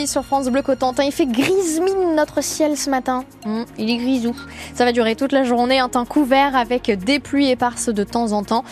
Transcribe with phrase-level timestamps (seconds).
[0.00, 1.04] 8h30 sur France Bleu Cotentin.
[1.04, 3.24] Il fait grise mine notre ciel ce matin.
[3.44, 4.34] Hum, il est grisou.
[4.74, 8.32] Ça va durer toute la journée, un temps couvert avec des pluies éparses de temps
[8.32, 8.64] en temps.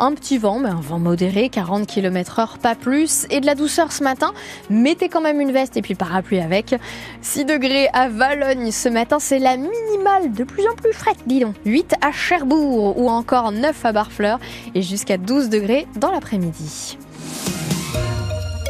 [0.00, 3.26] Un petit vent, mais un vent modéré, 40 km heure, pas plus.
[3.30, 4.32] Et de la douceur ce matin.
[4.68, 6.74] Mettez quand même une veste et puis parapluie avec.
[7.22, 11.40] 6 degrés à Valogne ce matin, c'est la minimale de plus en plus frette, dis
[11.40, 11.54] donc.
[11.64, 14.40] 8 à Cherbourg ou encore 9 à Barfleur
[14.74, 16.98] et jusqu'à 12 degrés dans l'après-midi.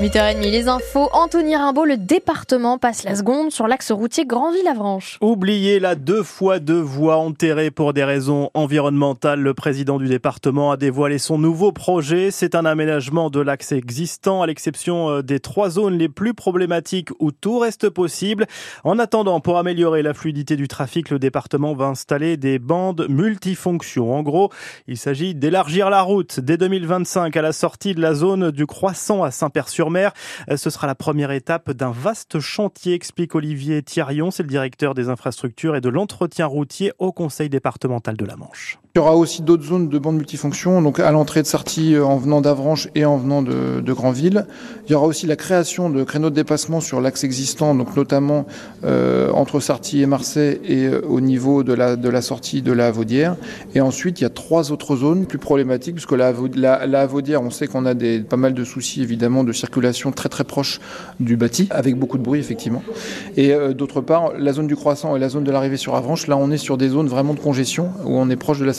[0.00, 1.08] 8h30, les infos.
[1.12, 5.18] Anthony Rimbaud, le département passe la seconde sur l'axe routier Grandville-Avranches.
[5.20, 9.38] Oubliez la deux fois deux voies enterrées pour des raisons environnementales.
[9.38, 12.32] Le président du département a dévoilé son nouveau projet.
[12.32, 17.10] C'est un aménagement de l'axe existant, à l'exception euh, des trois zones les plus problématiques
[17.20, 18.46] où tout reste possible.
[18.82, 24.12] En attendant, pour améliorer la fluidité du trafic, le département va installer des bandes multifonctions.
[24.12, 24.50] En gros,
[24.88, 29.22] il s'agit d'élargir la route dès 2025 à la sortie de la zone du Croissant
[29.22, 30.12] à Saint-Père-sur mer
[30.50, 34.94] euh, Ce sera la première étape d'un vaste chantier, explique Olivier Thirion, c'est le directeur
[34.94, 38.78] des infrastructures et de l'entretien routier au Conseil départemental de la Manche.
[38.94, 42.04] Il y aura aussi d'autres zones de bandes multifonctions, donc à l'entrée de Sarty euh,
[42.04, 44.46] en venant d'Avranches et en venant de, de Granville.
[44.86, 48.46] Il y aura aussi la création de créneaux de dépassement sur l'axe existant, donc notamment
[48.84, 53.36] euh, entre Sarty et Marseille et au niveau de la, sortie de la Avaudière.
[53.74, 57.50] Et ensuite, il y a trois autres zones plus problématiques, puisque la, la, Avaudière, on
[57.50, 59.73] sait qu'on a pas mal de soucis évidemment de circulation
[60.12, 60.80] très très proche
[61.20, 62.82] du bâti, avec beaucoup de bruit effectivement.
[63.36, 66.26] Et euh, d'autre part, la zone du croissant et la zone de l'arrivée sur Avranches,
[66.26, 68.72] là on est sur des zones vraiment de congestion, où on est proche de la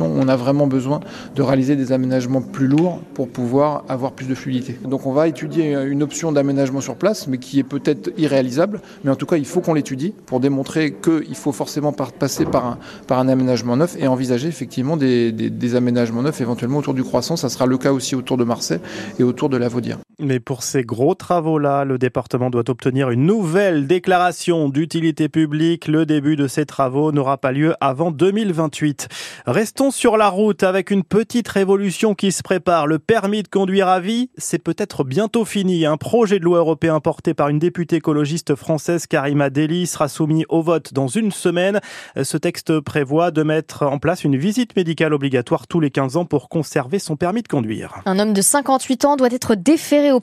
[0.00, 1.00] on a vraiment besoin
[1.34, 4.76] de réaliser des aménagements plus lourds pour pouvoir avoir plus de fluidité.
[4.84, 9.10] Donc on va étudier une option d'aménagement sur place, mais qui est peut-être irréalisable, mais
[9.10, 12.78] en tout cas il faut qu'on l'étudie pour démontrer qu'il faut forcément passer par
[13.10, 17.36] un, aménagement neuf et envisager effectivement des, aménagements neufs éventuellement autour du croissant.
[17.36, 18.80] Ça sera le cas aussi autour de Marseille
[19.18, 19.98] et autour de la Vaudière.
[20.44, 25.88] Pour ces gros travaux-là, le département doit obtenir une nouvelle déclaration d'utilité publique.
[25.88, 29.08] Le début de ces travaux n'aura pas lieu avant 2028.
[29.46, 32.86] Restons sur la route avec une petite révolution qui se prépare.
[32.86, 35.86] Le permis de conduire à vie, c'est peut-être bientôt fini.
[35.86, 40.44] Un projet de loi européen porté par une députée écologiste française, Karima Deli, sera soumis
[40.48, 41.80] au vote dans une semaine.
[42.20, 46.24] Ce texte prévoit de mettre en place une visite médicale obligatoire tous les 15 ans
[46.24, 48.00] pour conserver son permis de conduire.
[48.06, 50.20] Un homme de 58 ans doit être déféré au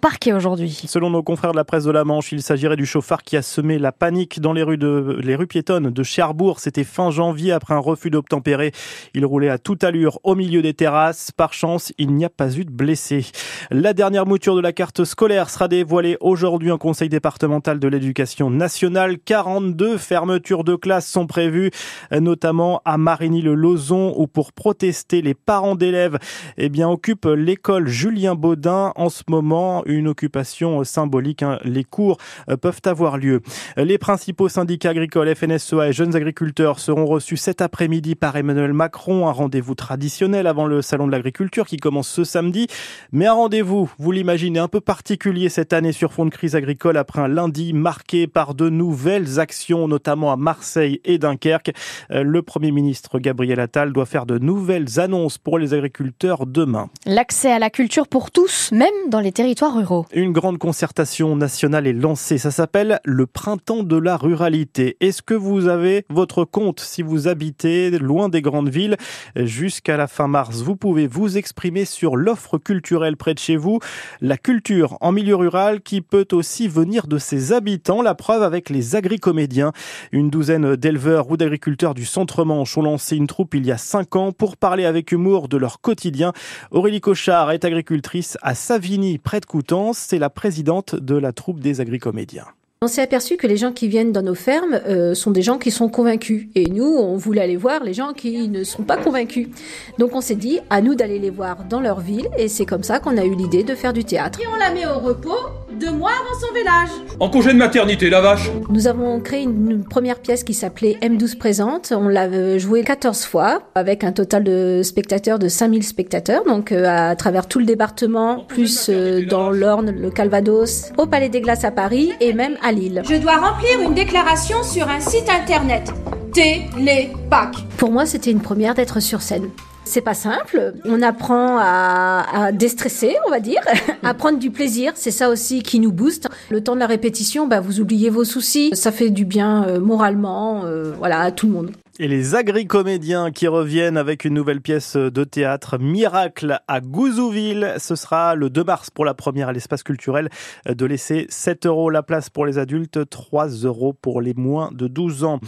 [0.88, 3.42] Selon nos confrères de la presse de la Manche, il s'agirait du chauffard qui a
[3.42, 6.60] semé la panique dans les rues, de, les rues piétonnes de Cherbourg.
[6.60, 8.72] C'était fin janvier après un refus d'obtempérer.
[9.14, 11.32] Il roulait à toute allure au milieu des terrasses.
[11.32, 13.26] Par chance, il n'y a pas eu de blessés.
[13.72, 18.50] La dernière mouture de la carte scolaire sera dévoilée aujourd'hui en conseil départemental de l'éducation
[18.50, 19.18] nationale.
[19.20, 21.72] 42 fermetures de classes sont prévues,
[22.12, 26.18] notamment à Marigny-le-Lozon où pour protester les parents d'élèves,
[26.58, 31.44] eh bien, occupent l'école Julien Baudin en ce moment occupation symbolique.
[31.44, 31.60] Hein.
[31.64, 32.18] Les cours
[32.50, 33.42] euh, peuvent avoir lieu.
[33.78, 39.28] Les principaux syndicats agricoles, FNSEA et jeunes agriculteurs seront reçus cet après-midi par Emmanuel Macron.
[39.28, 42.68] Un rendez-vous traditionnel avant le salon de l'agriculture qui commence ce samedi.
[43.12, 46.98] Mais un rendez-vous, vous l'imaginez, un peu particulier cette année sur fond de crise agricole
[46.98, 51.72] après un lundi marqué par de nouvelles actions, notamment à Marseille et Dunkerque.
[52.12, 56.90] Euh, le Premier ministre Gabriel Attal doit faire de nouvelles annonces pour les agriculteurs demain.
[57.06, 59.89] L'accès à la culture pour tous, même dans les territoires ruraux.
[60.14, 62.38] Une grande concertation nationale est lancée.
[62.38, 64.98] Ça s'appelle le printemps de la ruralité.
[65.00, 68.98] Est-ce que vous avez votre compte si vous habitez loin des grandes villes?
[69.36, 73.80] Jusqu'à la fin mars Vous pouvez vous exprimer sur l'offre culturelle près de chez vous.
[74.22, 78.02] La culture en milieu rural qui peut aussi venir de ses habitants.
[78.02, 79.72] La preuve avec les agricomédiens.
[80.12, 84.16] Une douzaine d'éleveurs ou d'agriculteurs du centre-manche ont lancé une troupe il y a cinq
[84.16, 86.34] ans pour parler avec humour de leur quotidien.
[86.72, 89.46] Aurélie Cochard est agricultrice à Savigny, près de
[89.94, 92.46] C'est la présidente de la troupe des agricomédiens.
[92.82, 95.58] On s'est aperçu que les gens qui viennent dans nos fermes euh, sont des gens
[95.58, 96.48] qui sont convaincus.
[96.56, 99.50] Et nous, on voulait aller voir les gens qui ne sont pas convaincus.
[99.98, 102.30] Donc on s'est dit, à nous d'aller les voir dans leur ville.
[102.38, 104.40] Et c'est comme ça qu'on a eu l'idée de faire du théâtre.
[104.42, 105.36] Et on la met au repos
[105.74, 106.90] deux mois avant son village.
[107.20, 111.38] En congé de maternité, la vache Nous avons créé une première pièce qui s'appelait M12
[111.38, 111.94] Présente.
[111.96, 116.86] On l'a jouée 14 fois, avec un total de spectateurs de 5000 spectateurs, donc euh,
[116.88, 121.64] à travers tout le département, plus euh, dans l'Orne, le Calvados, au Palais des Glaces
[121.64, 123.02] à Paris et même à Lille.
[123.08, 125.92] Je dois remplir une déclaration sur un site internet.
[126.34, 127.56] Télépac.
[127.78, 129.50] Pour moi, c'était une première d'être sur scène.
[129.86, 130.74] C'est pas simple.
[130.86, 133.62] On apprend à, à, déstresser, on va dire,
[134.04, 134.92] à prendre du plaisir.
[134.96, 136.30] C'est ça aussi qui nous booste.
[136.50, 138.70] Le temps de la répétition, bah, vous oubliez vos soucis.
[138.74, 141.72] Ça fait du bien euh, moralement, euh, voilà, à tout le monde.
[142.02, 147.74] Et les agricomédiens qui reviennent avec une nouvelle pièce de théâtre, Miracle à Gouzouville.
[147.78, 150.30] Ce sera le 2 mars pour la première à l'espace culturel
[150.66, 154.88] de laisser 7 euros la place pour les adultes, 3 euros pour les moins de
[154.88, 155.42] 12 ans.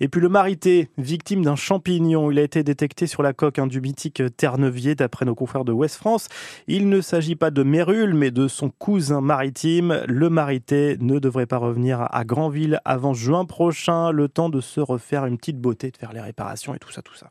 [0.00, 3.66] Et puis le marité, victime d'un champignon, il a été détecté sur la coque hein,
[3.66, 6.28] du mythique Ternevier d'après nos confrères de Ouest France.
[6.66, 10.02] Il ne s'agit pas de Mérule mais de son cousin maritime.
[10.06, 14.80] Le marité ne devrait pas revenir à Granville avant juin prochain, le temps de se
[14.80, 17.30] refaire une petite beauté faire les réparations et tout ça, tout ça.